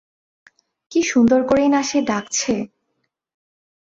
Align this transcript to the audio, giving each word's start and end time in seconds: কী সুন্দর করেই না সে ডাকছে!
কী 0.91 0.99
সুন্দর 1.03 1.39
করেই 1.43 1.69
না 1.69 1.81
সে 1.83 1.99
ডাকছে! 2.01 2.53